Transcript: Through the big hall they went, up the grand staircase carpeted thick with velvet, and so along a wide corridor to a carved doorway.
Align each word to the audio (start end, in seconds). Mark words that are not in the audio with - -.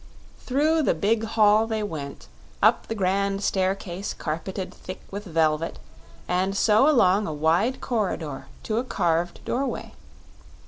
Through 0.39 0.81
the 0.81 0.95
big 0.95 1.23
hall 1.25 1.67
they 1.67 1.83
went, 1.83 2.25
up 2.59 2.87
the 2.87 2.95
grand 2.95 3.43
staircase 3.43 4.15
carpeted 4.15 4.73
thick 4.73 4.99
with 5.11 5.25
velvet, 5.25 5.77
and 6.27 6.57
so 6.57 6.89
along 6.89 7.27
a 7.27 7.31
wide 7.33 7.81
corridor 7.81 8.47
to 8.63 8.79
a 8.79 8.83
carved 8.83 9.45
doorway. 9.45 9.93